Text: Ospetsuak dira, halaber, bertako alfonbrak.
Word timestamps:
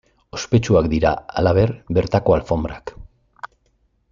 Ospetsuak 0.35 0.87
dira, 0.93 1.11
halaber, 1.41 1.73
bertako 1.99 2.37
alfonbrak. 2.39 2.95